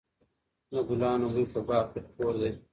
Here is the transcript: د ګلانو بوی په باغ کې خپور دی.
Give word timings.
د 0.71 0.73
ګلانو 0.87 1.27
بوی 1.33 1.45
په 1.53 1.59
باغ 1.67 1.85
کې 1.91 1.99
خپور 2.07 2.33
دی. 2.41 2.51